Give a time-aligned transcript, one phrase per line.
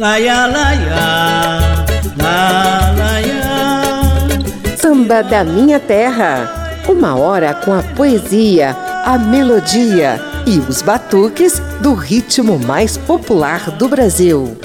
[0.00, 1.84] Laia, laia,
[2.18, 4.76] la, laia.
[4.76, 6.82] Samba da Minha Terra.
[6.88, 13.88] Uma hora com a poesia, a melodia e os batuques do ritmo mais popular do
[13.88, 14.58] Brasil.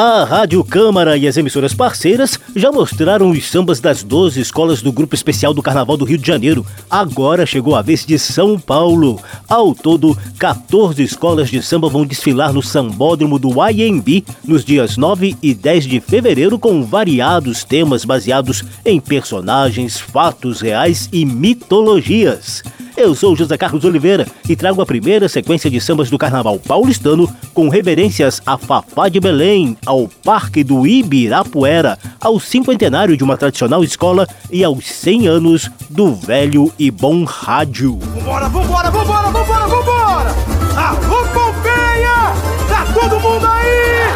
[0.00, 4.92] A Rádio Câmara e as emissoras parceiras já mostraram os sambas das 12 escolas do
[4.92, 6.64] Grupo Especial do Carnaval do Rio de Janeiro.
[6.88, 9.20] Agora chegou a vez de São Paulo.
[9.48, 15.36] Ao todo, 14 escolas de samba vão desfilar no Sambódromo do IMB nos dias 9
[15.42, 22.62] e 10 de fevereiro com variados temas baseados em personagens, fatos reais e mitologias.
[22.98, 27.32] Eu sou José Carlos Oliveira e trago a primeira sequência de sambas do Carnaval paulistano
[27.54, 33.84] com reverências a Fafá de Belém, ao Parque do Ibirapuera, ao cinquentenário de uma tradicional
[33.84, 38.00] escola e aos 100 anos do velho e bom rádio.
[38.00, 40.34] Vambora, vambora, vambora, vambora, vambora!
[40.76, 42.32] Alô, Pompeia!
[42.68, 44.08] Tá todo mundo aí?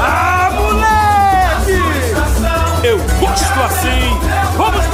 [0.00, 1.82] Ah, moleque!
[2.82, 4.32] Eu gosto assim!
[4.56, 4.91] Vamos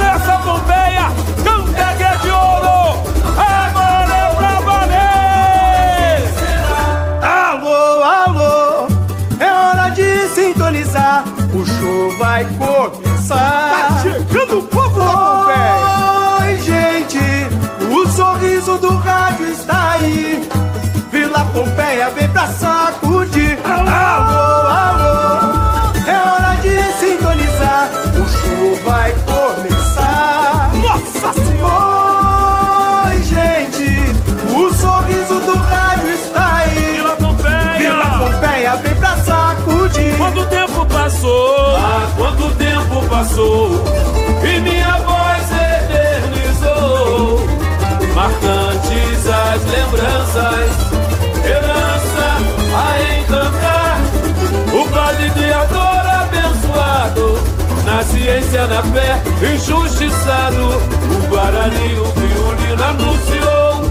[12.19, 13.87] vai começar!
[13.87, 16.39] Tá chegando o povo da!
[16.41, 17.17] Oi, gente!
[17.89, 20.47] O sorriso do rádio está aí!
[21.11, 23.57] Vila Pompeia vem pra sacudir!
[23.63, 25.08] Alô, alô!
[43.19, 43.69] Passou?
[44.43, 45.43] E minha voz
[45.75, 47.39] eternizou.
[48.15, 50.71] Marcantes as lembranças,
[51.43, 52.27] herança
[52.75, 52.85] a
[53.19, 53.99] encantar.
[54.73, 57.39] O Padre Criador abençoado,
[57.83, 59.21] na ciência, na fé,
[59.53, 60.81] injustiçado.
[61.11, 63.89] O Guarani, o violino anunciou.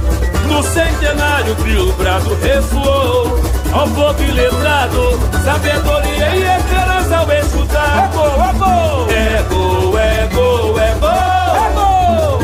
[0.48, 1.54] No centenário,
[1.86, 3.38] o brado ressoou.
[3.72, 6.77] Ao povo iletrado, sabedoria e
[7.12, 8.04] ao escutar.
[8.04, 9.10] É gol, é gol!
[9.10, 11.56] É gol, é gol, é gol!
[11.56, 12.38] É gol!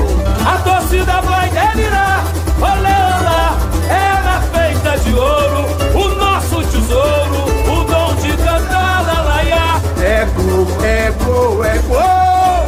[0.47, 2.25] A torcida vai delirar.
[2.60, 3.56] Olé, olá,
[3.88, 5.66] era feita de ouro.
[5.94, 9.80] O nosso tesouro, o dom de cantar, lalaiá.
[10.02, 12.64] É gol, é gol, é gol!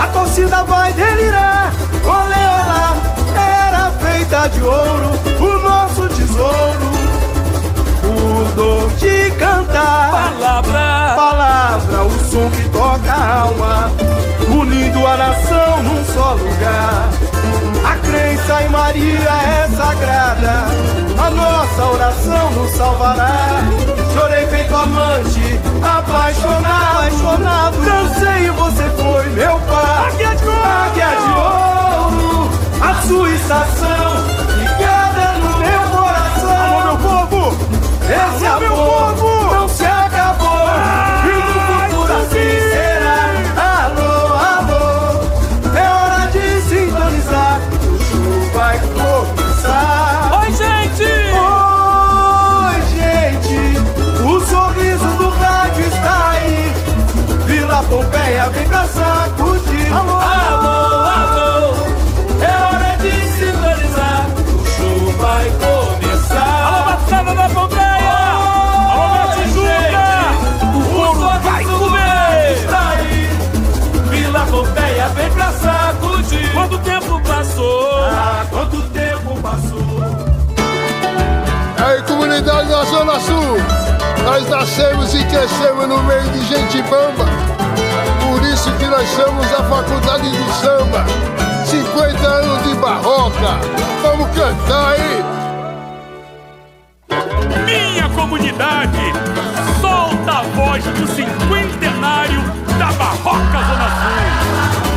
[0.00, 1.72] A torcida vai delirar.
[2.04, 2.96] Olé, olá,
[3.36, 5.17] era feita de ouro.
[16.18, 17.08] Só lugar.
[17.84, 20.66] A crença em Maria é sagrada,
[21.16, 23.62] a nossa oração nos salvará.
[24.12, 27.76] Chorei feito amante, apaixonado, apaixonado.
[27.84, 30.08] Dancei e você foi meu pai.
[30.08, 34.10] Águia de ouro, Águia de ouro, a sua estação
[34.58, 36.80] ligada no meu coração.
[36.80, 37.56] Alô, meu povo,
[38.04, 39.37] esse Alô, meu amor povo!
[84.68, 87.24] Nascemos e crescemos no meio de gente bamba.
[88.20, 91.06] Por isso que nós somos a Faculdade do Samba.
[91.64, 93.58] 50 anos de barroca.
[94.02, 95.24] Vamos cantar aí.
[97.64, 99.12] Minha comunidade,
[99.80, 102.42] solta a voz do cinquentenário
[102.78, 104.87] da Barroca Zona Sul.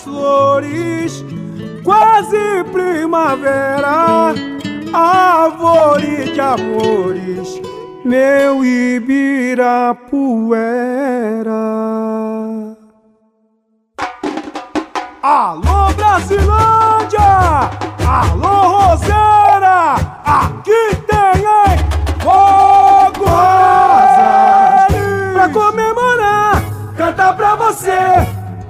[0.00, 1.24] flores,
[1.82, 4.34] quase primavera,
[4.92, 7.60] árvore de amores,
[8.04, 9.94] meu Ibirapuera.
[15.22, 17.70] Alô, Brasilândia!
[18.06, 18.53] Alô,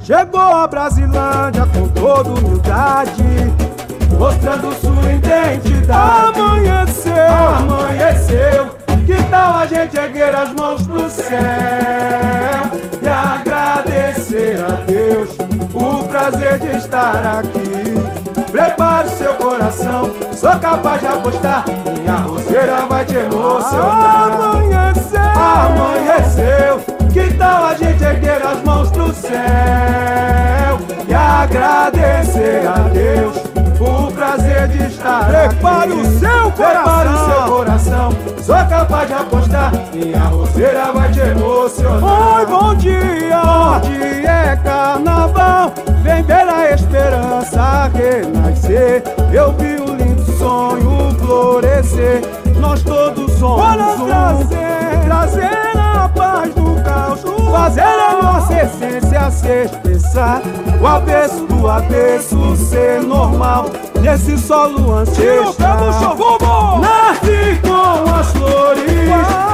[0.05, 3.25] Chegou a Brasilândia com toda humildade,
[4.19, 6.39] mostrando sua identidade.
[6.39, 7.15] Amanheceu,
[7.57, 8.77] amanheceu.
[9.07, 11.31] Que tal a gente erguer as mãos pro céu
[13.01, 15.31] e agradecer a Deus
[15.73, 18.53] o prazer de estar aqui?
[18.53, 21.65] Prepare seu coração, sou capaz de apostar,
[21.99, 24.33] minha roceira vai te emocionar.
[24.33, 26.94] Amanheceu, amanheceu.
[27.15, 29.31] Que tal a gente erguer as mãos pro céu
[31.09, 33.37] e agradecer a Deus
[33.81, 35.93] o prazer de estar Prepara aqui.
[35.93, 36.53] o seu coração.
[36.53, 38.09] Prepare o seu coração.
[38.43, 42.41] Sou capaz de apostar, minha roseira vai te emocionar.
[42.41, 43.43] Oi, bom dia.
[43.43, 45.73] Hoje é carnaval.
[46.03, 49.05] Vem ver a esperança renascer.
[49.33, 52.23] Eu vi um lindo sonho florescer.
[52.59, 54.44] Nós todos somos um.
[57.65, 60.43] fazer a nossa essência se expressar.
[60.81, 63.71] O avesso do avesso ser normal
[64.03, 65.79] nesse solo ancestral.
[66.81, 69.54] Nasce com as flores.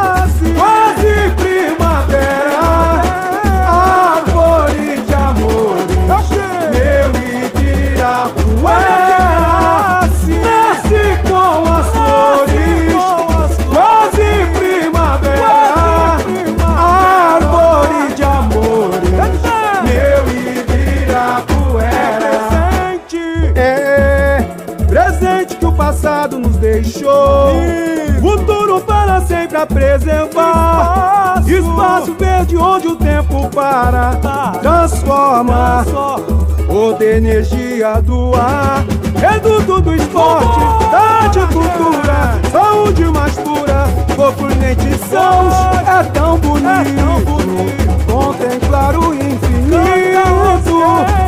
[29.73, 34.17] preservar espaço, espaço verde onde o tempo para.
[34.61, 36.47] Transforma, transforma.
[36.67, 38.85] toda energia do ar.
[39.17, 40.61] Reduto do esporte,
[40.95, 43.85] arte cultura Saúde mais pura,
[44.17, 45.53] corpo lente sãos
[45.87, 48.11] é, é tão bonito, é tão bonito.
[48.11, 49.51] Contemplar o infinito.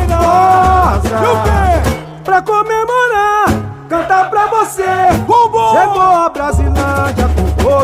[0.09, 1.19] Rosa,
[2.23, 3.45] pra comemorar
[3.87, 6.12] Cantar pra você, chegou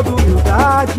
[0.02, 0.94] toda humildade,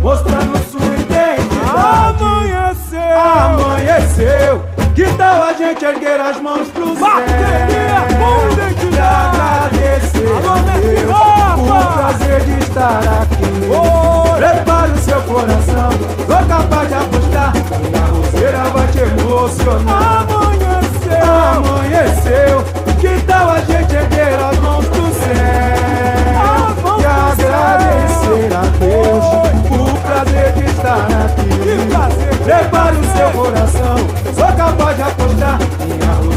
[0.00, 2.22] mostrando sua identidade.
[2.22, 4.62] Amanheceu, amanheceu.
[4.94, 11.10] Que tal a gente erguer as mãos pro Bateria, céu e agradecer a Deus
[11.58, 13.44] o prazer de estar aqui.
[13.70, 14.16] Oh.
[14.36, 15.90] Prepare o seu coração,
[16.26, 17.52] sou capaz de apostar
[17.94, 19.95] a roseira vai te emocionar.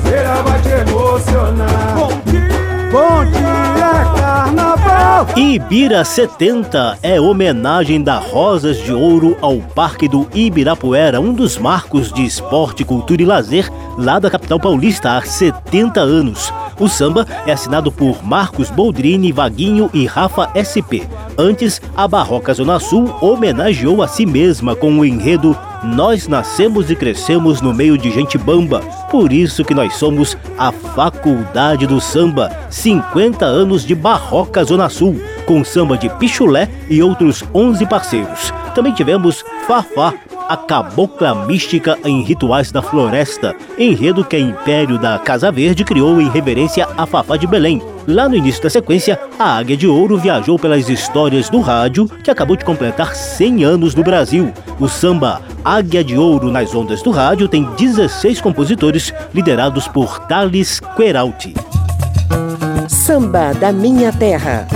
[0.09, 1.95] Roseira vai te emocionar.
[1.95, 5.27] Bom dia, bom dia, carnaval.
[5.35, 12.11] Ibira 70 é homenagem da Rosas de Ouro ao Parque do Ibirapuera, um dos marcos
[12.11, 16.51] de esporte, cultura e lazer lá da capital paulista há 70 anos.
[16.79, 21.05] O samba é assinado por Marcos Boldrini, Vaguinho e Rafa SP.
[21.37, 26.95] Antes, a Barroca Zona Sul homenageou a si mesma com o enredo nós nascemos e
[26.95, 32.51] crescemos no meio de gente bamba, por isso que nós somos a Faculdade do Samba.
[32.69, 38.53] 50 anos de Barroca Zona Sul, com samba de Pichulé e outros 11 parceiros.
[38.75, 40.13] Também tivemos Fafá,
[40.47, 46.19] a cabocla mística em Rituais da Floresta, enredo que a Império da Casa Verde criou
[46.21, 47.81] em reverência a Fafá de Belém.
[48.09, 52.31] Lá no início da sequência, a Águia de Ouro viajou pelas histórias do rádio, que
[52.31, 54.51] acabou de completar 100 anos no Brasil.
[54.79, 60.79] O samba Águia de Ouro nas ondas do rádio tem 16 compositores liderados por Thales
[60.97, 61.53] Queralti.
[62.87, 64.67] Samba da Minha Terra.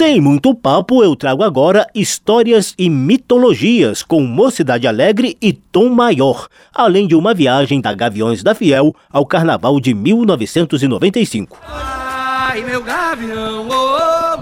[0.00, 6.48] Sem muito papo, eu trago agora histórias e mitologias com Mocidade Alegre e Tom Maior,
[6.74, 11.58] além de uma viagem da Gaviões da Fiel ao Carnaval de 1995.
[11.68, 14.38] Ai, meu gavião, oh,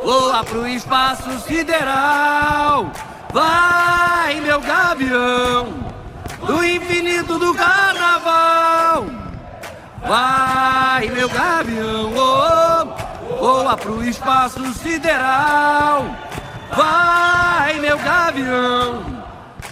[0.00, 2.92] oh, voa pro espaço sideral.
[3.34, 5.74] Vai, meu gavião,
[6.46, 9.06] do infinito do carnaval.
[10.06, 12.59] Vai, meu gavião, oh, oh,
[13.40, 16.04] voa pro espaço sideral.
[16.76, 19.02] Vai, meu gavião,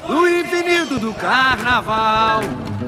[0.06, 2.40] do infinito do carnaval.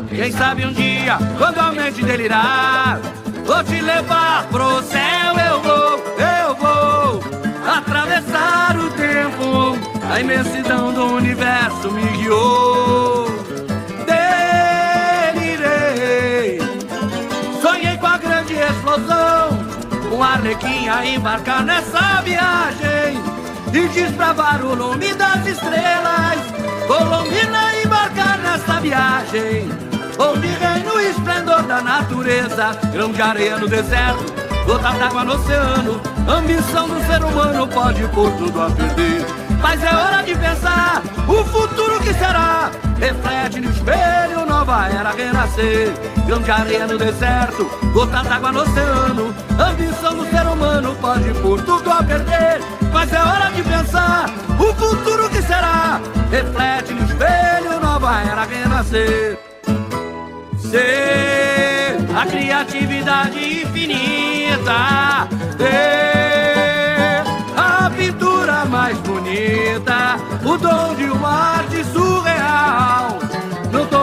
[0.08, 2.98] Quem sabe um dia, quando a mente delirar,
[3.44, 7.20] vou te levar pro céu, eu vou, eu vou
[7.70, 9.76] atravessar o tempo,
[10.10, 13.26] a imensidão do universo me guiou.
[15.36, 16.58] Delirei,
[17.60, 19.59] sonhei com a grande explosão,
[20.20, 23.18] com a arlequim a embarcar nessa viagem
[23.72, 26.38] e desbravar o nome das estrelas.
[26.86, 29.70] Colombina embarcar nessa viagem,
[30.18, 34.30] onde reina o esplendor da natureza, grão de areia no deserto,
[34.66, 35.98] gota d'água no oceano.
[36.28, 39.24] Ambição do ser humano pode pôr tudo a perder.
[39.62, 42.70] Mas é hora de pensar o futuro que será.
[42.98, 46.09] Reflete no espelho, nova era renascer.
[46.26, 49.34] De areia no deserto, gota d'água no oceano.
[49.58, 52.60] Ambição do ser humano pode tudo a perder.
[52.92, 56.00] Mas é hora de pensar o futuro que será.
[56.30, 59.38] Reflete no espelho, nova era renascer.
[60.58, 65.28] Ser a criatividade infinita.
[65.58, 67.22] Ter
[67.56, 70.16] a pintura mais bonita.
[70.44, 73.29] O dom de uma arte surreal.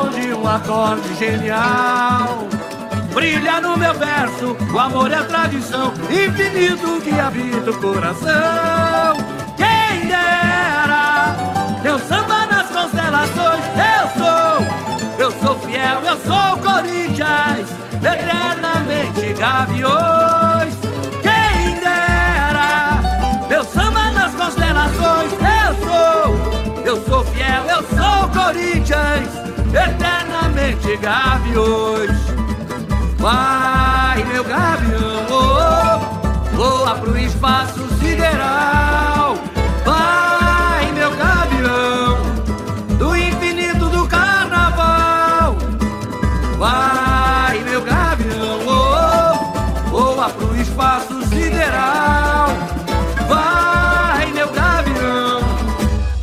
[0.06, 2.48] De um acorde genial.
[3.14, 9.18] Brilha no meu verso, o amor é a tradição infinito que habita o coração.
[9.58, 11.36] Quem dera,
[11.82, 14.62] meu samba nas constelações, eu sou,
[15.18, 20.76] eu sou fiel, eu sou Corinthians, eternamente gaviões.
[21.24, 23.02] Quem dera,
[23.50, 29.30] meu samba nas constelações, eu sou, eu sou fiel, eu sou Corinthians,
[29.74, 32.12] eternamente gaviões.
[33.18, 36.00] Vai, meu gavião,
[36.54, 39.38] voa pro espaço sideral.
[39.86, 42.18] Vai, meu gavião,
[42.98, 45.56] do infinito do carnaval.
[46.58, 48.60] Vai, meu gavião,
[49.90, 52.50] voa pro espaço sideral.
[53.28, 55.42] Vai, meu gavião,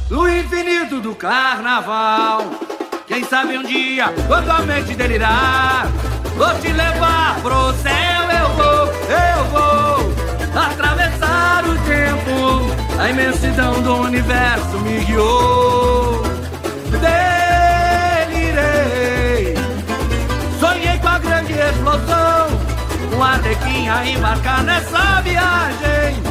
[0.09, 0.65] do infinito
[1.25, 2.54] carnaval.
[3.35, 5.89] Sabe um dia, quando a mente delirar,
[6.37, 10.15] vou te levar pro céu, eu vou, eu vou
[10.55, 12.71] atravessar o tempo.
[12.97, 16.23] A imensidão do universo me guiou.
[18.23, 19.57] Delirei,
[20.61, 22.47] sonhei com a grande explosão,
[23.17, 26.23] um arlequim a embarcar nessa viagem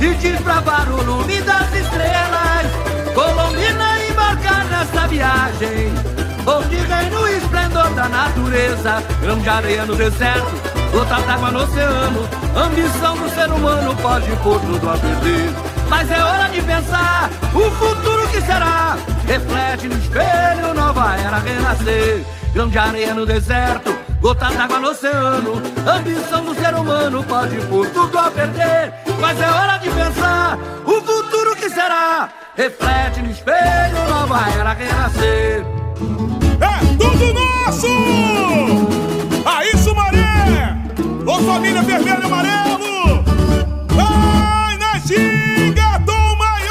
[0.00, 2.66] e desbravar o lume das estrelas.
[3.12, 5.92] Colombina embarcar nessa viagem,
[6.46, 10.50] onde reina o esplendor da natureza, grão de areia no deserto,
[10.90, 12.28] gota d'água no oceano.
[12.56, 15.50] Ambição do ser humano pode pôr tudo a perder.
[15.88, 18.96] Mas é hora de pensar o futuro que será.
[19.26, 22.24] Reflete no espelho, nova era renascer.
[22.52, 25.62] Grão de areia no deserto, gota d'água no oceano.
[25.86, 28.92] Ambição do ser humano pode pôr tudo a perder.
[29.20, 32.28] Mas é hora de pensar o futuro que será.
[32.54, 35.64] Reflete no espelho, nova era renascer.
[37.02, 37.88] É tudo nosso!
[39.44, 40.76] Aí, Sumaré!
[41.26, 43.24] Ô família vermelho e amarelo!
[43.88, 46.70] Vai na ginga do maior!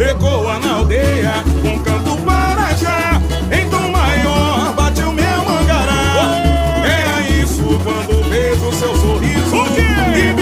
[0.00, 3.20] Ecoa na aldeia, um canto para já.
[3.54, 6.40] Em tom maior, bate o meu mangará.
[6.84, 9.56] É isso quando vejo seu sorriso.
[9.56, 9.82] O quê?
[10.18, 10.32] E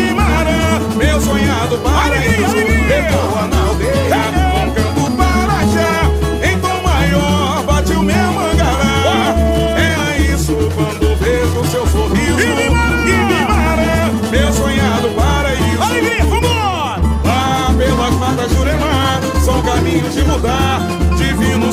[0.96, 2.50] meu sonhado Alegria, paraíso.
[2.56, 2.98] alegria.
[3.08, 3.49] Ecoa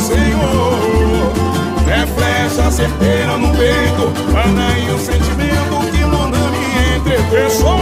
[0.07, 1.33] Senhor.
[1.89, 6.57] É flecha certeira no peito Anaí o sentimento que Monami
[6.97, 7.77] entregou Sou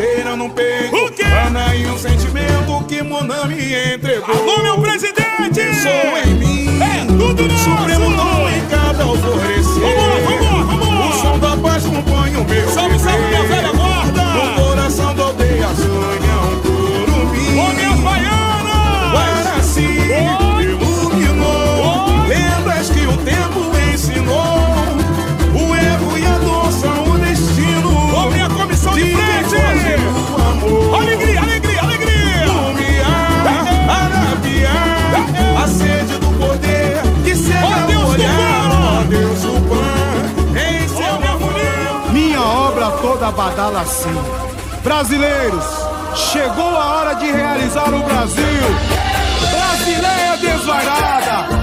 [0.00, 1.24] flecha certeira no peito O quê?
[1.24, 5.74] Anaí um sentimento que Monami entregou Alô, meu presidente!
[5.82, 7.64] Sou em mim É tudo nosso!
[7.64, 11.08] Supremo dom em cada alvorecer Vambora, vambora, vambora!
[11.08, 13.69] O som da paz compõe o meu Salve, salve, minha viver.
[43.30, 44.14] Toda badala assim.
[44.82, 45.64] Brasileiros,
[46.14, 48.62] chegou a hora de realizar o Brasil.
[49.50, 51.59] Brasileia desvairada,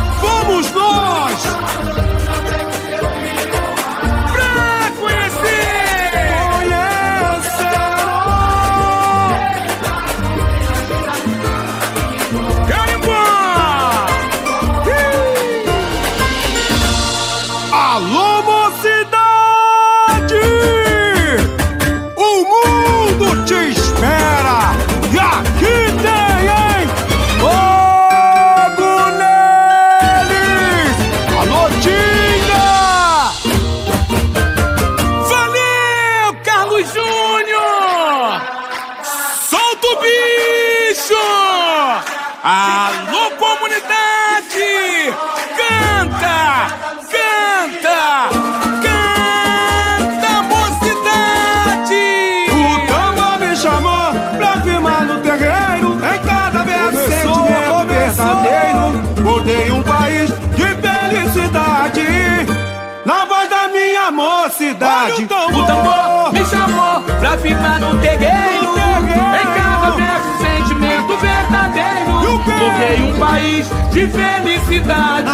[67.37, 68.75] pra firmar no terreiro.
[68.77, 72.43] Em cada verso, sentimento verdadeiro.
[72.43, 75.29] Toquei um país de felicidade.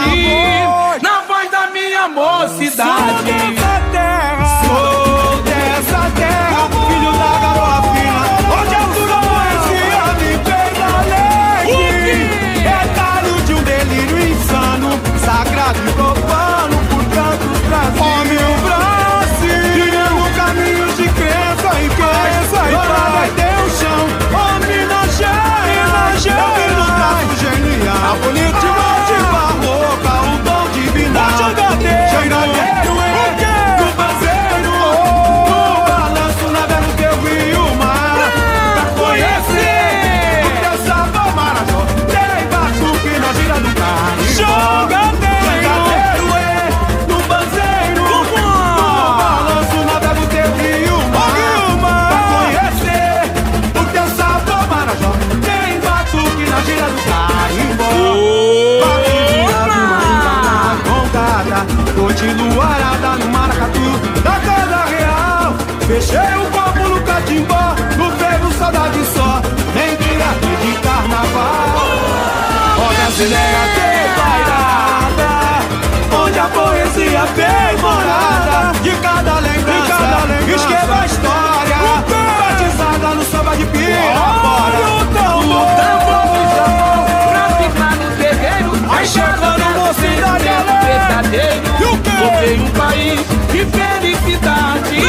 [1.01, 3.53] Na voz da minha mocidade.
[73.23, 73.63] Brasileira
[74.03, 75.31] desvairada,
[76.25, 78.73] onde a poesia fez morada.
[78.81, 81.77] De cada lembrança, escreva a história,
[82.37, 83.63] batizada no samba de.
[83.63, 83.67] O
[85.13, 85.63] tambor
[86.33, 88.71] me chamou pra firmar no terreiro.
[88.91, 90.49] Aí chegando mocidade
[90.83, 91.63] verdadeiro.
[91.79, 93.19] Toquei um país
[93.53, 94.99] de felicidade.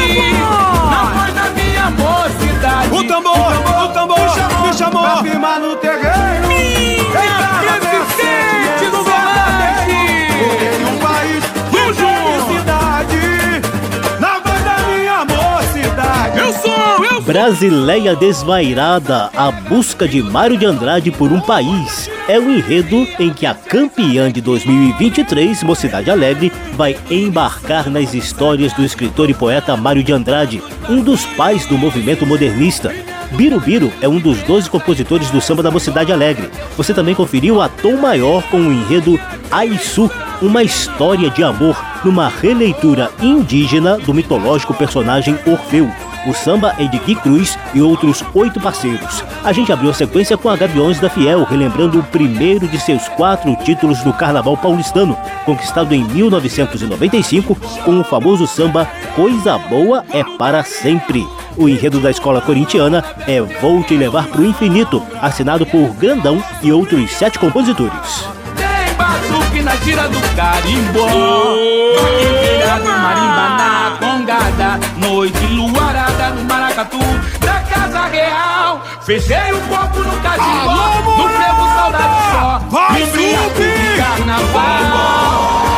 [0.89, 2.89] Na voz da minha mocidade.
[2.93, 3.51] O tambor,
[3.83, 4.19] o tambor
[4.61, 6.47] me chamou, pra firmar no terreiro.
[6.47, 7.84] Minha presidente
[16.61, 22.09] sou, eu Brasileia Desvairada, a busca de Mário de Andrade por um país.
[22.27, 28.73] É o enredo em que a campeã de 2023, Mocidade Alegre, vai embarcar nas histórias
[28.73, 32.93] do escritor e poeta Mário de Andrade, um dos pais do movimento modernista.
[33.31, 36.49] Birubiru é um dos 12 compositores do samba da Mocidade Alegre.
[36.77, 39.19] Você também conferiu a Tom Maior com o enredo
[39.51, 40.09] Aisu,
[40.41, 45.89] uma história de amor numa releitura indígena do mitológico personagem Orfeu.
[46.25, 49.23] O samba é de Gui Cruz e outros oito parceiros.
[49.43, 53.07] A gente abriu a sequência com a Gaviões da Fiel, relembrando o primeiro de seus
[53.09, 60.23] quatro títulos do Carnaval paulistano, conquistado em 1995 com o famoso samba Coisa Boa é
[60.23, 61.25] para Sempre.
[61.55, 66.71] O enredo da escola corintiana é Vou Te Levar Pro Infinito, assinado por Grandão e
[66.71, 68.27] outros sete compositores.
[68.55, 71.85] Tem batuque na gira do carimbó
[72.79, 75.67] do marimba na congada Noite no
[76.75, 76.99] maracatu
[77.39, 78.81] Da casa real.
[79.01, 82.59] Fechei o copo no carimbó No frevo saudade só.
[82.69, 85.74] Vai, de carnaval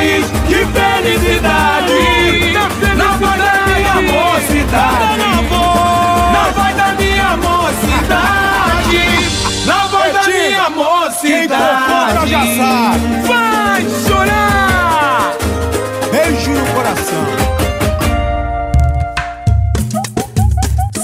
[0.00, 1.92] país de felicidade
[2.96, 5.18] Na voz da minha mocidade
[6.32, 9.02] Na voz da minha mocidade
[9.66, 10.64] Na voz da minha
[11.20, 13.08] Quem compra já mocidade sabe.
[13.28, 15.36] Vai chorar!
[16.10, 17.24] Beijo no coração.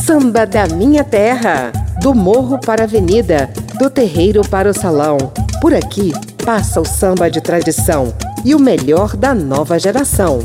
[0.05, 1.73] Samba da Minha Terra.
[2.01, 5.19] Do morro para a avenida, do terreiro para o salão.
[5.61, 6.13] Por aqui
[6.45, 8.15] passa o samba de tradição
[8.47, 10.39] e o melhor da nova geração.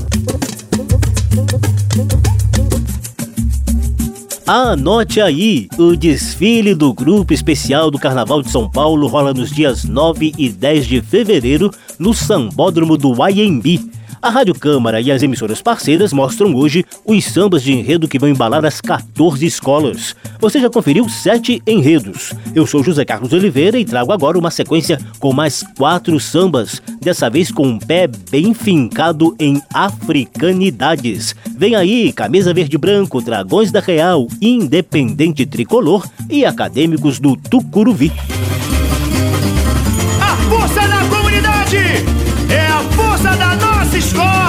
[4.47, 9.83] Anote aí, o desfile do Grupo Especial do Carnaval de São Paulo rola nos dias
[9.83, 13.90] 9 e 10 de fevereiro no Sambódromo do Iembi.
[14.21, 18.29] A Rádio Câmara e as emissoras parceiras mostram hoje os sambas de enredo que vão
[18.29, 20.15] embalar as 14 escolas.
[20.39, 22.31] Você já conferiu sete enredos.
[22.53, 27.31] Eu sou José Carlos Oliveira e trago agora uma sequência com mais quatro sambas, dessa
[27.31, 31.35] vez com um pé bem fincado em africanidades.
[31.57, 38.11] Vem aí, camisa verde branco, Dragões da Real, Independente Tricolor e Acadêmicos do Tucuruvi.
[44.09, 44.40] Da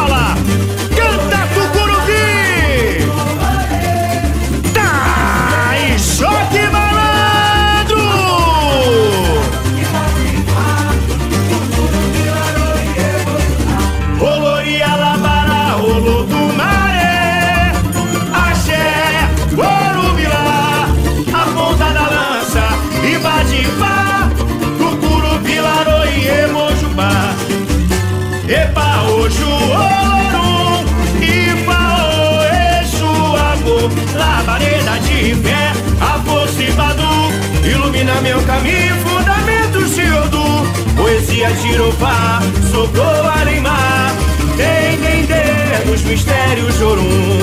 [41.92, 44.12] tirofá, sobrou a limar,
[44.52, 47.38] entender os mistérios, Jorum,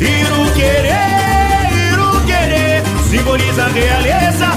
[0.00, 4.53] iru querer, iru querer, simboliza a realeza,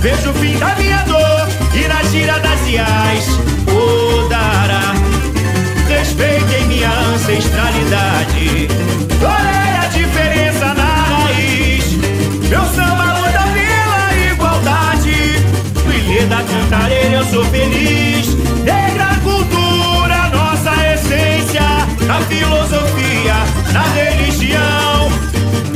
[0.00, 3.26] vejo o fim da minha dor, e na gira das iais,
[3.68, 4.94] ô Dará,
[5.88, 8.68] respeitem minha ancestralidade.
[9.20, 11.92] Olhei a diferença na raiz.
[12.48, 15.44] Meu samba luta pela igualdade.
[15.92, 18.34] Ilê da cantareira eu sou feliz.
[18.64, 21.62] Negra cultura, nossa essência.
[22.06, 23.34] Na filosofia,
[23.72, 25.10] na religião.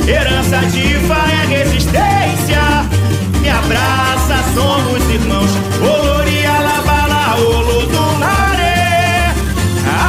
[0.07, 3.02] Herança fé é resistência.
[3.43, 5.51] Me abraça, somos irmãos.
[5.81, 9.33] Oloria, labala, olo do maré.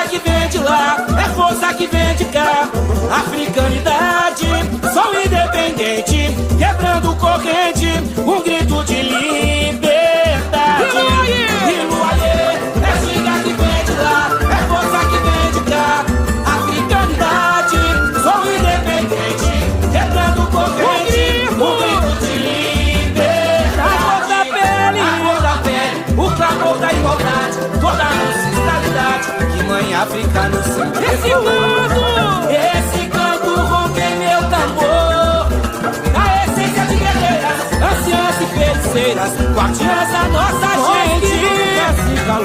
[0.00, 2.68] xinga que vem de lá, é força que vem de cá.
[3.10, 4.46] Africanidade,
[4.92, 7.79] sou independente, quebrando corrente,
[30.06, 30.94] nos ensinou.
[31.02, 32.00] Esse canto!
[32.50, 35.46] Esse canto rompe meu tambor,
[36.16, 41.40] a essência de guerreiras, anciãs e feiticeiras, guardiãs da nossa gente.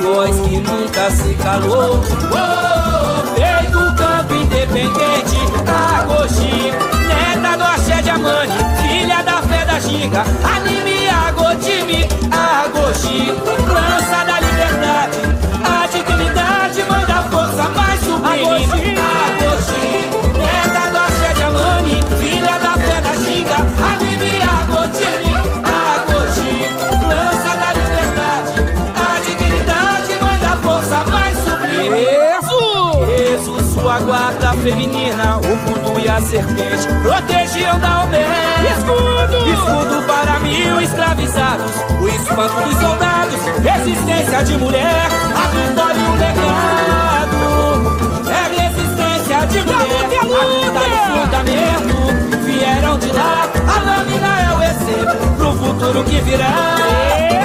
[0.02, 6.74] Voz que nunca se calou, oh, feito canto independente, Agoshi,
[7.08, 13.32] neta do axé de Amani, filha da fé da giga, anime Agotimi, Agoshi,
[13.68, 14.64] lança da liberdade,
[18.63, 23.58] sublime, Agoshi, neta do axé de Amani, filha da fé da giga,
[23.89, 25.34] anime Agotimi,
[25.65, 26.54] Agoshi,
[27.08, 28.54] lança da liberdade,
[28.96, 32.00] a dignidade manda força mais sublime.
[32.00, 32.60] Isso!
[33.36, 38.26] Isso, sua guarda feminina, o mundo e a serpente protegiam da aldeia.
[38.78, 39.38] Escudo!
[39.54, 46.13] Escudo para mil escravizados, o espanto dos soldados, resistência de mulher, a vitória e o
[46.13, 47.25] legado.
[49.46, 51.98] É resistência de mulher, a e o fundamento,
[52.46, 53.48] vieram de lá.
[53.67, 57.44] A lâmina é o exemplo pro futuro que virá.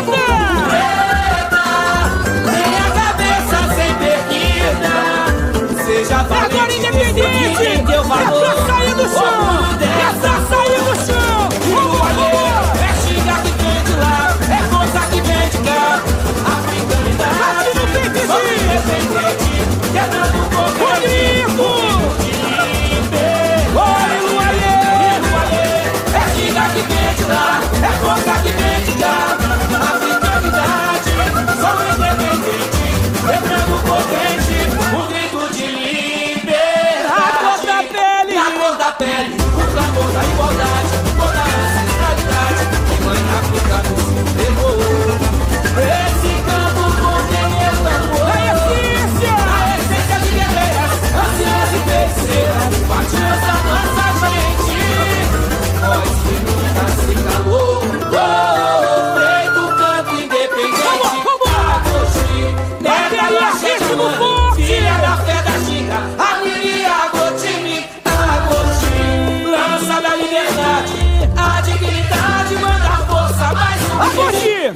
[74.00, 74.72] Agosti,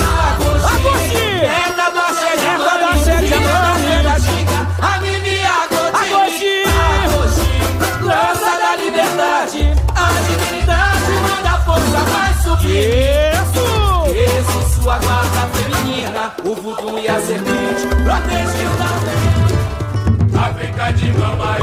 [0.74, 4.58] Agosti, Neta da sede, Neta da sede, Filha da da ginga.
[4.82, 5.36] A Agotimi.
[5.94, 6.54] Agosti.
[7.04, 7.56] Agosti,
[8.04, 9.62] lança da liberdade.
[9.94, 13.32] A dignidade manda força mais subir.
[13.32, 13.66] Isso!
[14.14, 19.54] Esse sua guarda feminina, o voodoo e a serpente protegeu da frente.
[20.36, 21.56] África de mama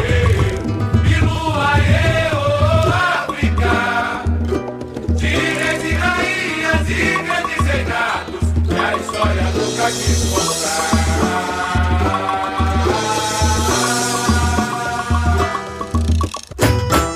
[9.81, 10.91] nunca quis contar.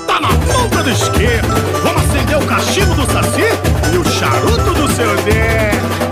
[0.06, 1.54] Tá na ponta da esquerda.
[1.82, 3.46] Vamos acender o cachimbo do Saci
[3.92, 5.70] e o charuto do seu Dé.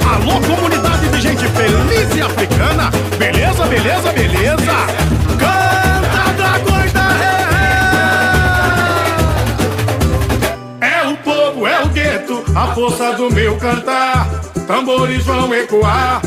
[0.09, 2.91] Alô, comunidade de gente feliz e africana.
[3.19, 4.87] Beleza, beleza, beleza.
[5.39, 6.35] Canta
[6.93, 7.35] da ré.
[10.81, 14.29] É o povo, é o gueto, a força do meu cantar.
[14.67, 16.23] Tambores vão ecoar.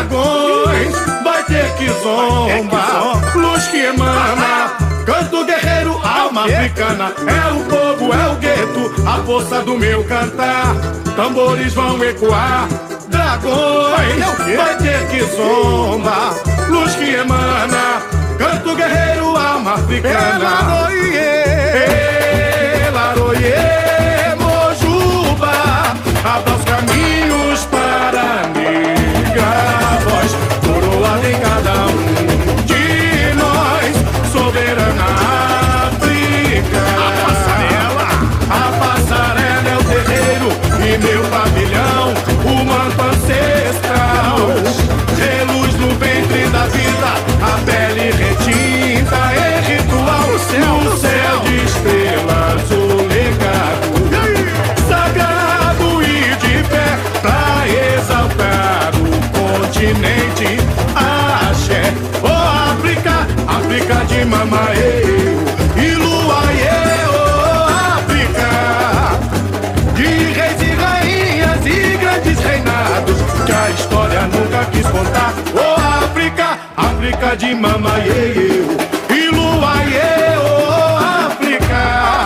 [0.00, 4.72] Dragões, vai ter que zomba, luz que emana,
[5.04, 7.12] canto guerreiro, alma africana.
[7.26, 10.74] É o povo, é o gueto, a força do meu cantar.
[11.14, 12.66] Tambores vão ecoar,
[13.08, 14.24] dragões,
[14.56, 16.34] vai ter que zomba,
[16.70, 18.00] luz que emana,
[18.38, 20.88] canto guerreiro, alma africana.
[22.88, 23.54] Elaroie,
[24.38, 25.52] Mojuba,
[26.24, 26.69] abra
[64.40, 65.02] de mamaê,
[65.76, 67.68] e luaê, oh
[67.98, 68.50] África.
[69.94, 75.34] De reis e rainhas e grandes reinados que a história nunca quis contar.
[75.54, 78.64] Oh África, África de mamaiê,
[79.10, 79.64] e oh
[81.26, 81.76] África,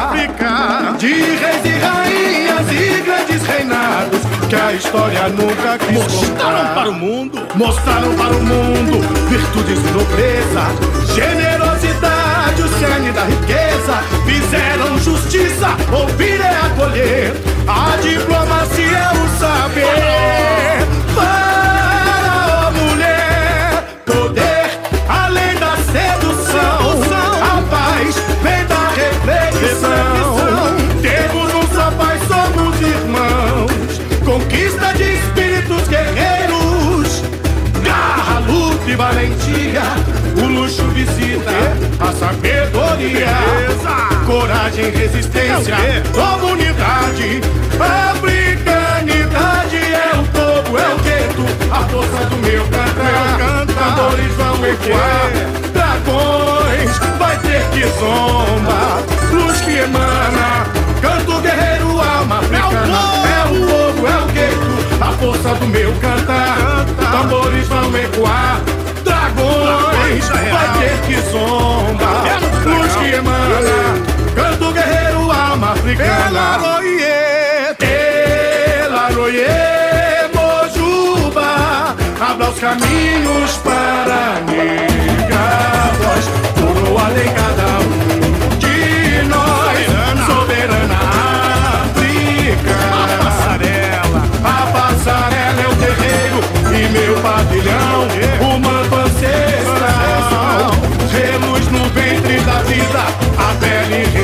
[0.06, 0.96] África.
[0.98, 6.94] De reis e rainhas e grandes reinados que a história nunca quis Mostraram para o
[6.94, 11.53] mundo, mostraram para o mundo virtudes e nobreza, generosidade,
[12.64, 17.32] o cerne da riqueza, fizeram justiça, ouvir é acolher,
[17.66, 20.73] a diplomacia é o saber.
[42.04, 43.26] A sabedoria.
[44.26, 45.76] Coragem, resistência,
[46.12, 47.40] comunidade.
[48.10, 51.44] Africanidade é o povo, é o gueto.
[51.70, 53.38] A força do meu cantar.
[53.38, 55.30] Cantadores vão ecoar.
[55.72, 59.02] Dragões, vai ter que zomba.
[59.32, 60.66] Luz que emana.
[61.00, 62.98] Canto guerreiro, alma africana.
[63.26, 64.74] É o povo, é o gueto.
[65.00, 66.84] A força do meu cantar.
[67.10, 68.60] Tambores vão ecoar
[70.04, 72.10] luz, vai ter que zomba.
[72.64, 73.94] Luz que emana,
[74.34, 76.28] canto guerreiro, alma africana.
[76.28, 77.14] Elaroie,
[78.84, 79.46] Elaroie,
[80.34, 81.50] Mojuba,
[82.20, 86.24] abra os caminhos para negados,
[86.54, 87.90] coroa de cada um
[88.58, 88.76] de
[89.28, 89.86] nós,
[90.26, 90.98] soberana.
[91.84, 92.76] África.
[92.92, 96.38] A passarela, a passarela é o terreiro
[96.74, 98.23] e meu pavilhão.
[103.94, 104.23] A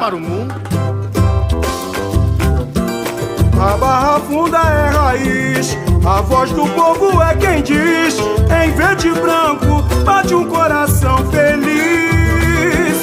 [0.00, 0.54] para o mundo.
[3.60, 5.76] A barra funda é raiz,
[6.06, 8.16] a voz do povo é quem diz.
[8.48, 12.96] Em verde e branco bate um coração feliz.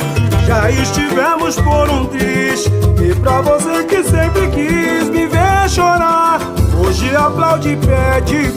[0.48, 6.40] Já estivemos por um triz, e pra você que sempre quis me ver chorar,
[6.84, 8.57] hoje aplaude e pede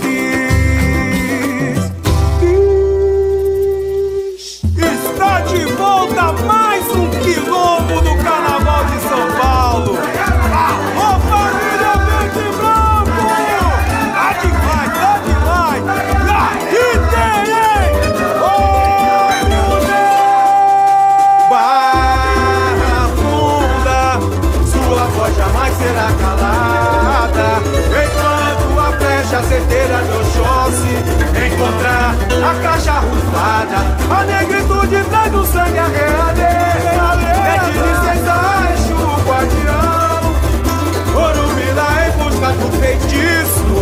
[43.08, 43.79] do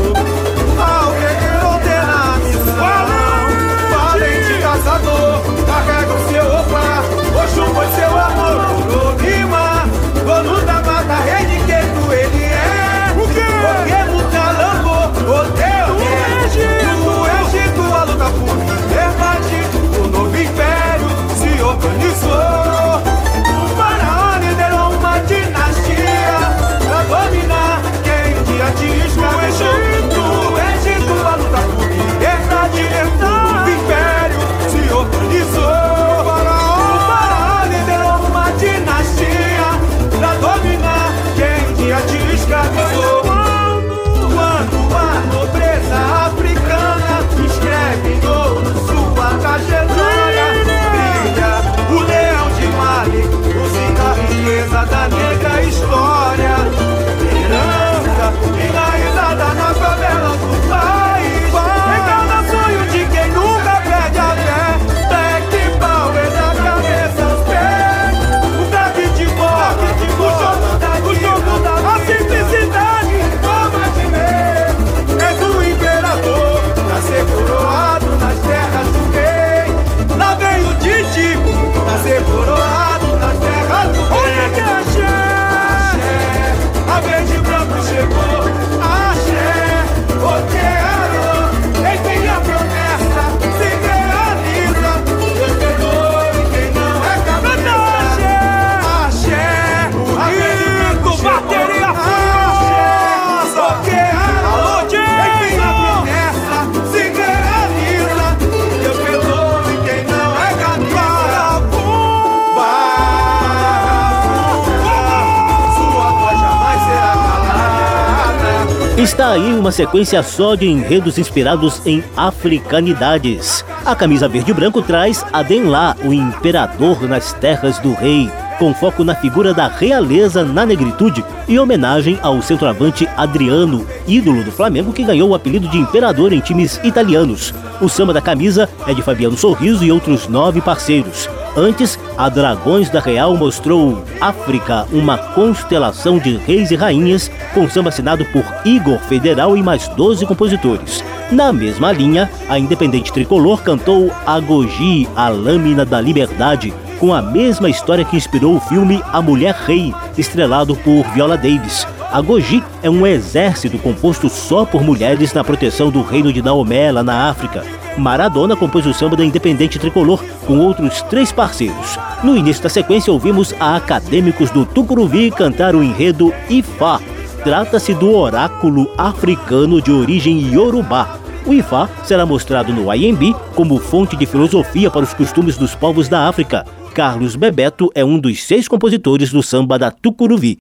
[119.18, 123.64] Está aí uma sequência só de enredos inspirados em africanidades.
[123.84, 129.02] A camisa verde e branco traz Adenlá, o imperador nas terras do rei, com foco
[129.02, 135.02] na figura da realeza na negritude e homenagem ao centroavante Adriano, ídolo do Flamengo que
[135.02, 137.52] ganhou o apelido de imperador em times italianos.
[137.80, 141.28] O samba da camisa é de Fabiano Sorriso e outros nove parceiros.
[141.58, 147.88] Antes, a Dragões da Real mostrou África, uma constelação de reis e rainhas, com samba
[147.88, 151.02] assinado por Igor Federal e mais 12 compositores.
[151.32, 157.68] Na mesma linha, a Independente Tricolor cantou Agogi, a Lâmina da Liberdade, com a mesma
[157.68, 161.84] história que inspirou o filme A Mulher Rei, estrelado por Viola Davis.
[162.12, 166.92] A Goji é um exército composto só por mulheres na proteção do reino de Naomé,
[166.92, 167.64] lá na África.
[167.98, 171.98] Maradona compôs o samba da Independente Tricolor com outros três parceiros.
[172.22, 177.00] No início da sequência, ouvimos a acadêmicos do Tucuruvi cantar o enredo Ifá.
[177.44, 181.18] Trata-se do oráculo africano de origem iorubá.
[181.46, 186.08] O Ifá será mostrado no IMB como fonte de filosofia para os costumes dos povos
[186.08, 186.64] da África.
[186.92, 190.58] Carlos Bebeto é um dos seis compositores do samba da Tucuruvi.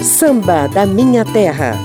[0.00, 1.78] Samba da Minha Terra.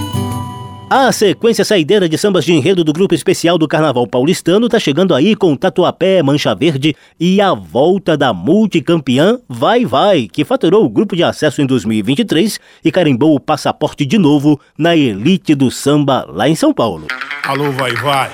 [0.92, 5.14] A sequência saideira de sambas de enredo do grupo especial do Carnaval Paulistano está chegando
[5.14, 10.90] aí com Tatuapé, Mancha Verde e a volta da multicampeã Vai Vai, que faturou o
[10.90, 16.26] grupo de acesso em 2023 e carimbou o passaporte de novo na elite do samba
[16.28, 17.06] lá em São Paulo.
[17.44, 18.32] Alô Vai Vai,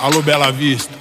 [0.00, 0.92] alô Bela Vista,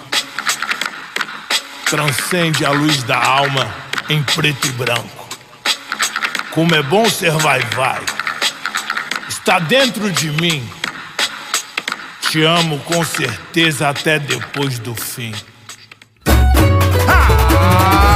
[1.89, 3.67] transcende a luz da alma
[4.07, 5.27] em preto e branco.
[6.51, 8.22] Como é bom ser Vai Vai
[9.43, 10.63] está dentro de mim.
[12.21, 15.33] Te amo com certeza até depois do fim.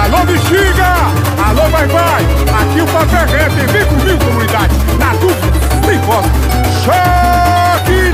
[0.03, 0.95] Alô, bexiga!
[1.45, 2.23] Alô, vai, vai!
[2.23, 4.73] Aqui o papel é rap, vem comigo, comunidade!
[4.97, 6.29] Na dúvida, sem volta!
[6.85, 8.13] Choque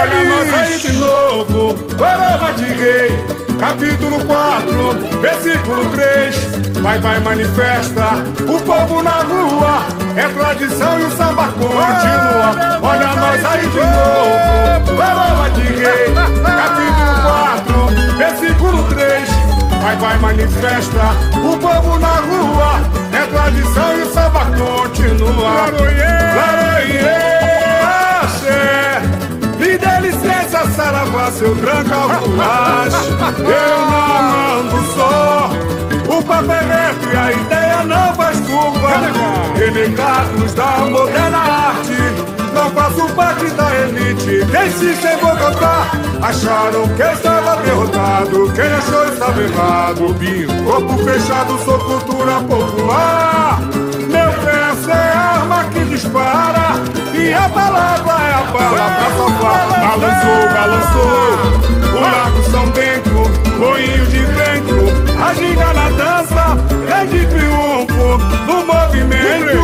[0.00, 3.10] Olha nós aí de novo, Baraba de Rei,
[3.58, 6.36] capítulo 4, versículo 3.
[6.80, 8.04] Vai, vai, manifesta,
[8.42, 9.84] o povo na rua,
[10.16, 12.78] é tradição e o samba continua.
[12.82, 17.14] Olha nós aí de novo, Baraba de Rei, capítulo
[17.76, 19.28] 4, versículo 3.
[19.82, 22.80] Vai, vai, manifesta, o povo na rua,
[23.12, 25.42] é tradição e o samba continua.
[25.42, 26.18] Laroie,
[26.98, 27.37] axé.
[30.58, 32.94] Licença, saravá, seu tranca voaz.
[33.38, 35.50] Eu não ando só.
[36.08, 38.88] O papo é reto e a ideia não faz curva.
[39.54, 42.38] Renegados da moderna arte.
[42.54, 44.46] Não faço parte da elite.
[44.50, 45.90] Quem se sem Bogotá
[46.22, 48.52] acharam que eu estava derrotado.
[48.52, 50.14] Quem achou estava errado.
[50.14, 53.60] Binho, corpo fechado, sou cultura popular.
[54.08, 60.42] Meu verso é arma que dispara E a palavra é a bala pra sofá Balançou,
[60.54, 61.58] balançou.
[61.92, 63.18] O Lago São Bento,
[63.58, 64.78] moinho de vento.
[65.20, 66.56] A ginga na dança,
[66.96, 69.56] é de triunfo No movimento,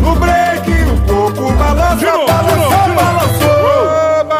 [0.00, 3.60] no break O corpo balança, balançou, balançou.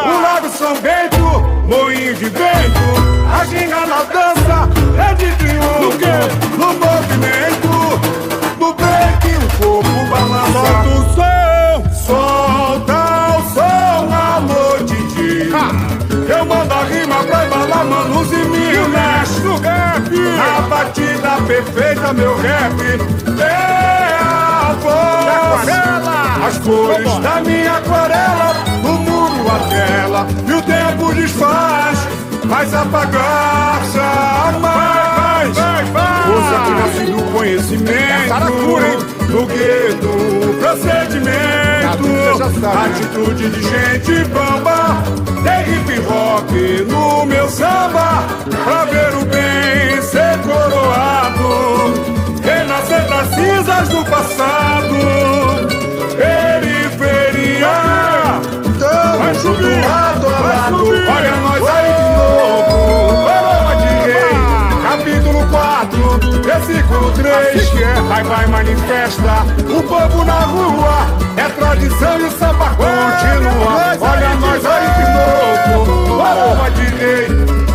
[0.07, 2.87] O Lago São Bento, moinho de vento.
[3.33, 4.69] A ginga na dança,
[4.99, 5.99] é de triunfo
[6.57, 7.71] No movimento.
[8.59, 11.20] No break o corpo balança.
[18.21, 20.11] 11 mil nas do rap.
[20.39, 22.79] A batida perfeita, meu rap.
[23.41, 25.69] É a voz.
[25.69, 26.47] Aquarela.
[26.47, 28.53] As cores da minha aquarela.
[28.85, 30.27] O muro, a tela.
[30.47, 31.99] E o tempo desfaz.
[32.45, 35.00] Mas apagar-se a mais
[36.59, 38.35] que nasce do conhecimento
[39.29, 40.13] No gueto,
[40.61, 41.41] procedimento.
[42.87, 45.03] Atitude de gente bamba
[45.43, 46.51] Tem hip hop
[46.89, 48.25] no meu samba
[48.65, 51.95] Pra ver o bem ser coroado.
[52.43, 54.97] Renascer das cinzas do passado
[56.17, 57.69] Periferia.
[59.19, 60.87] Vai subir, a lado.
[60.87, 61.37] Olha
[67.23, 69.33] versículo 3 Vai, vai, manifesta.
[69.69, 71.07] O povo na rua
[71.37, 73.97] É tradição e o samba continua.
[74.01, 76.19] Olha nós aí de novo.
[76.19, 77.27] Paloma de rei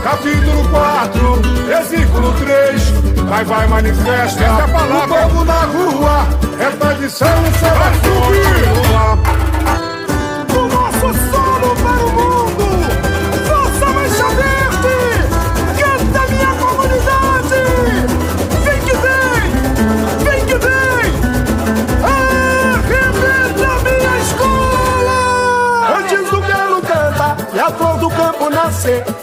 [0.04, 2.90] Capítulo 4, versículo 3
[3.28, 4.44] Vai, vai, manifesta.
[4.44, 6.28] O povo na rua
[6.60, 9.55] É tradição e o samba continua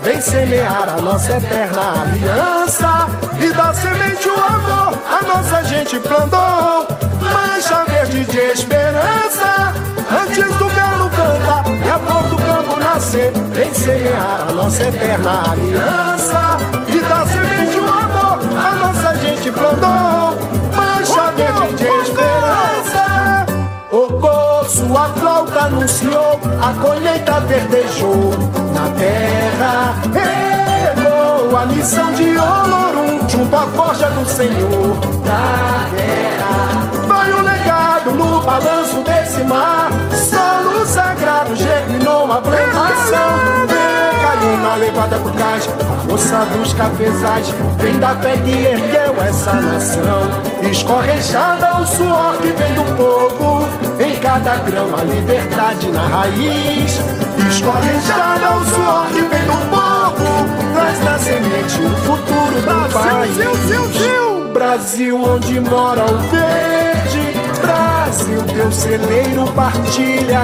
[0.02, 3.06] vem semear a nossa eterna aliança
[3.40, 6.86] e da semente o amor a nossa gente plantou.
[7.20, 9.72] Mancha verde de esperança.
[10.10, 15.52] Antes do galo canta e a flor do campo nascer, vem semear a nossa eterna
[15.52, 20.36] aliança e da semente o amor a nossa gente plantou.
[20.74, 23.46] Mancha verde de esperança.
[23.90, 25.31] O poço, a flauta
[25.64, 28.30] anunciou, a colheita verdejou
[28.74, 29.94] na terra.
[30.98, 37.06] Errou a missão de Olorum junto à forja do Senhor da guerra.
[37.06, 37.62] Vai o legado
[38.02, 39.90] Ligado no balanço desse mar.
[40.10, 43.62] Solo sagrado germinou uma plantação.
[44.22, 49.52] Caiu na levada por cais A força dos cafezais Vem da fé que ergueu essa
[49.54, 50.22] nação.
[50.70, 53.91] Escorrejada o suor que vem do povo
[54.22, 57.00] cada grama liberdade na raiz.
[57.50, 64.52] Escorrejada o suor que vem do povo Traz na semente o futuro do país.
[64.52, 67.32] Brasil onde mora o verde.
[67.60, 70.40] Brasil, teu celeiro partilha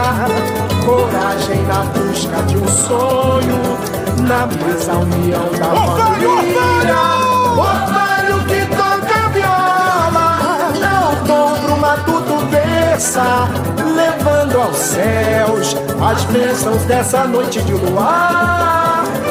[0.85, 3.79] Coragem na busca de um sonho.
[4.27, 6.99] Na mesa união da família.
[7.57, 7.99] Otário!
[8.03, 8.08] Que
[13.95, 18.89] Levando aos céus As bênçãos dessa noite de luar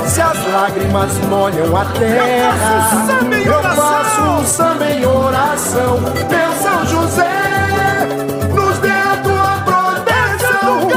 [0.07, 3.05] se as lágrimas molham a terra,
[3.45, 5.99] eu faço um samba em oração.
[5.99, 8.07] Meu São José,
[8.55, 10.87] nos dê a tua proteção.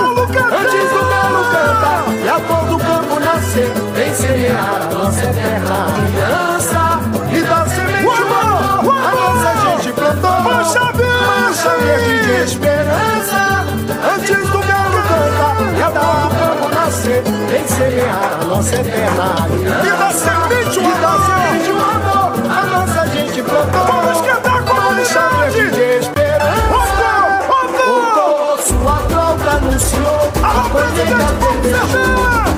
[0.59, 6.50] Antes do galo cantar e a flor do campo nascer, vem semear a nossa eterna
[17.81, 19.87] semear a nossa eterna aliança.
[19.87, 20.79] E dá semente
[21.71, 22.33] o amor.
[22.51, 23.85] A nossa gente plantou.
[23.87, 27.11] Vamos cantar com Mancha verde de esperança.
[27.49, 27.61] O
[28.57, 32.50] poço, a flauta anunciou a bandeira vermelha.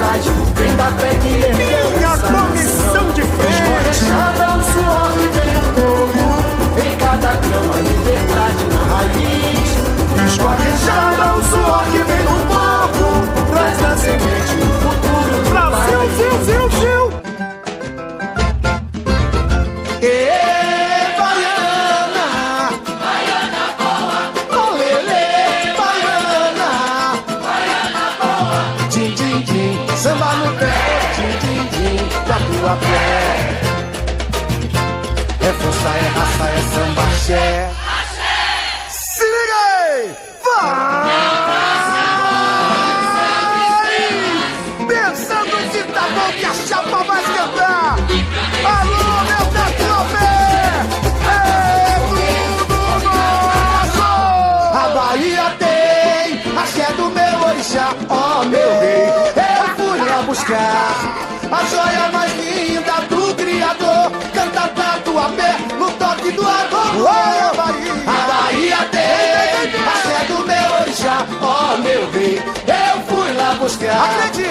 [0.00, 0.24] Cafezais
[0.56, 3.50] Vem da fé que ergueu Minha essa comissão de fé.
[3.50, 6.24] Escorrejada o suor que vem do povo
[6.86, 9.70] Em cada grama liberdade na raiz.
[10.26, 12.09] Escorrejada o suor que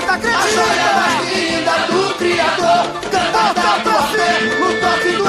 [0.09, 0.39] Acredita, acredita!
[0.39, 2.81] A joia mais linda do Criador.
[3.11, 5.23] Canta tatuapé no toque do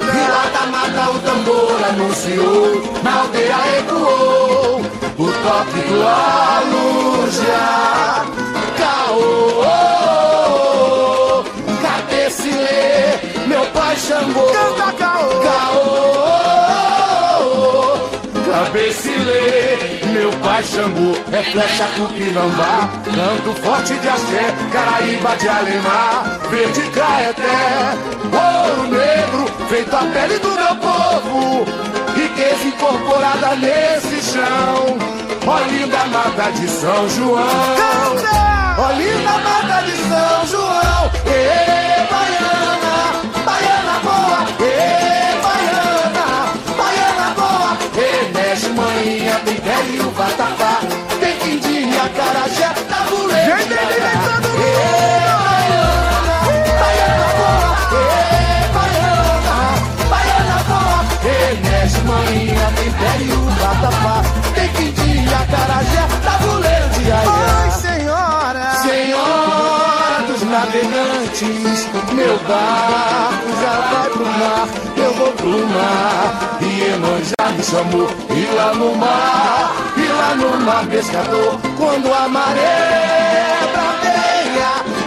[0.00, 2.80] E lá da mata o tambor anunciou.
[3.02, 4.80] Na aldeia ecoou
[5.18, 6.59] O toque do alujá
[20.30, 27.98] Meu pai Xangô É flecha cupinambá Canto forte de axé Caraíba de Alemar Verde caeté
[28.24, 31.66] Ouro negro Feito a pele do meu povo
[32.14, 34.98] Riqueza incorporada nesse chão.
[35.46, 37.40] Ó linda mata de São João.
[38.78, 41.10] Ó linda mata de São João.
[41.26, 42.94] Ê, baiana
[43.44, 44.40] Baiana boa.
[44.60, 44.69] Ê,
[48.60, 50.80] Mexe manhinha Tem velho vatapá.
[51.18, 52.79] Tem quindinha, carajé Tabuleiro
[71.46, 76.58] meu barco já vai pro mar, eu vou pro mar.
[76.60, 82.12] E Enon já me chamou, e lá no mar, e lá no mar pescador, quando
[82.12, 83.89] a maré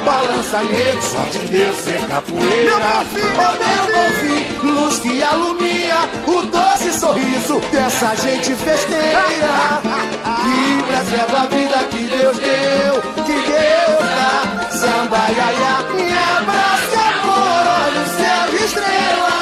[0.04, 2.76] balança negro, sorte de Deus ser capoeira.
[2.76, 9.82] Ô meu bonfim, luz que alumia o doce sorriso dessa gente festeira.
[10.24, 14.70] Que preserva a vida que Deus deu, que Deus dá.
[14.70, 19.33] Samba, iaia, me abraça, amor, olha o céu estrela.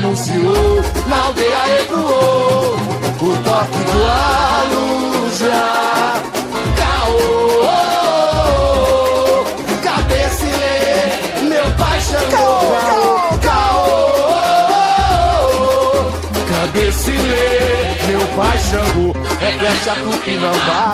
[0.00, 2.76] Exilou, na aldeia ecoou
[3.20, 4.04] o toque do
[4.64, 5.62] aluja.
[6.78, 7.18] Caô,
[9.82, 10.78] cabecilê,
[11.42, 12.60] meu pai chamou.
[12.80, 13.88] Caô, caô,
[16.48, 17.50] cabecilê,
[18.08, 19.11] meu pai chamou.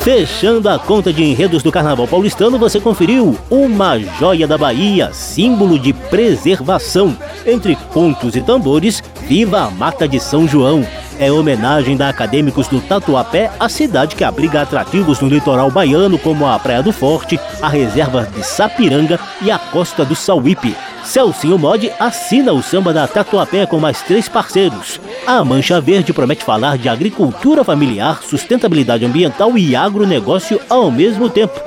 [0.00, 5.78] Fechando a conta de enredos do Carnaval Paulistano, você conferiu Uma Joia da Bahia, símbolo
[5.78, 7.14] de preservação.
[7.44, 10.86] Entre contos e tambores, viva a Mata de São João.
[11.18, 16.46] É homenagem da Acadêmicos do Tatuapé, a cidade que abriga atrativos no litoral baiano, como
[16.46, 20.74] a Praia do Forte, a reserva de Sapiranga e a Costa do Sauípe.
[21.08, 25.00] Celcinho Mod assina o samba da Tatuapé com mais três parceiros.
[25.26, 31.58] A Mancha Verde promete falar de agricultura familiar, sustentabilidade ambiental e agronegócio ao mesmo tempo.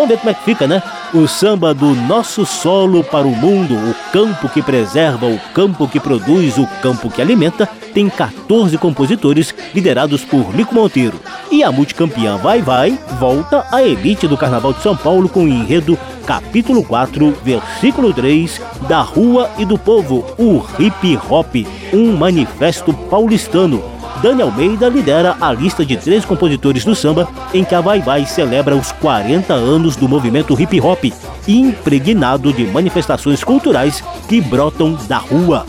[0.00, 0.82] Vamos ver como é que fica, né?
[1.12, 6.00] O samba do nosso solo para o mundo, o campo que preserva, o campo que
[6.00, 11.20] produz, o campo que alimenta, tem 14 compositores liderados por Nico Monteiro.
[11.52, 15.48] E a multicampeã Vai Vai volta à elite do Carnaval de São Paulo com o
[15.48, 21.54] enredo capítulo 4, versículo 3, da Rua e do Povo, o Hip Hop,
[21.92, 23.99] um manifesto paulistano.
[24.22, 28.26] Dani Almeida lidera a lista de três compositores do samba em que a Vai Vai
[28.26, 31.04] celebra os 40 anos do movimento hip hop,
[31.48, 35.64] impregnado de manifestações culturais que brotam da rua.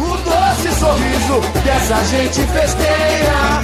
[0.00, 3.62] O doce sorriso dessa gente festeira,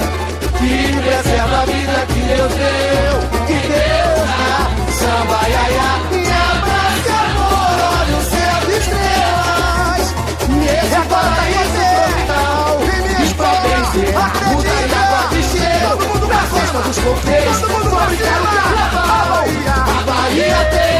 [0.57, 6.12] que preserva a vida que Deus deu, que Deus dá, samba
[13.99, 14.33] iaia.
[16.93, 17.57] dos coqueiros,
[18.17, 19.43] quero carnaval.
[19.75, 20.97] A Bahia tem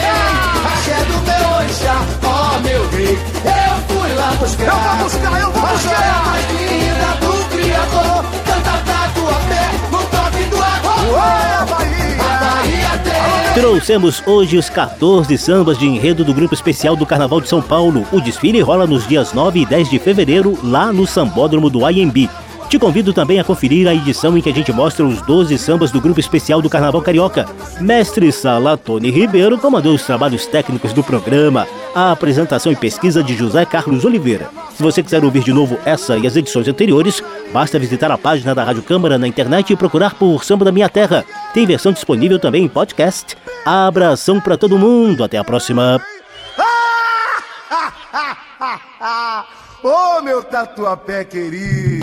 [0.74, 3.18] axé do meu orixá, ó meu rei.
[3.44, 6.04] Eu fui lá buscar, eu vou buscar, eu vou buscar.
[6.04, 11.62] A mais linda do Criador, canta pra tua pé, no toque do agora.
[11.62, 13.54] A Bahia tem.
[13.54, 18.08] Trouxemos hoje os 14 sambas de enredo do Grupo Especial do Carnaval de São Paulo.
[18.12, 22.30] O desfile rola nos dias 9 e 10 de fevereiro, lá no Sambódromo do IMB.
[22.74, 25.92] Te convido também a conferir a edição em que a gente mostra os 12 sambas
[25.92, 27.46] do grupo especial do Carnaval Carioca.
[27.80, 33.36] Mestre Sala Tony Ribeiro comandou os trabalhos técnicos do programa, a apresentação e pesquisa de
[33.36, 34.50] José Carlos Oliveira.
[34.76, 38.56] Se você quiser ouvir de novo essa e as edições anteriores, basta visitar a página
[38.56, 41.24] da Rádio Câmara na internet e procurar por Samba da Minha Terra.
[41.54, 43.38] Tem versão disponível também em podcast.
[43.64, 45.24] Abração para todo mundo.
[45.24, 46.02] Até a próxima.
[49.84, 52.03] Ô oh, meu tatuapé querido!